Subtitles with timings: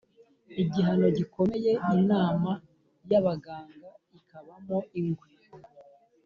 [0.63, 1.71] igihano gikomeye”.
[1.97, 2.51] Inama
[3.09, 3.89] y’abaganga
[4.19, 5.29] ikabamo ingwe